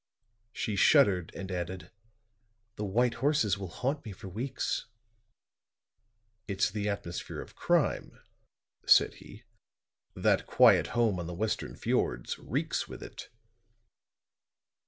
[0.51, 1.91] She shuddered and added:
[2.75, 4.87] "The White Horses will haunt me for weeks."
[6.47, 8.19] "It's the atmosphere of crime,"
[8.83, 9.43] said he.
[10.15, 13.29] "That quiet home on the western fiords reeks with it."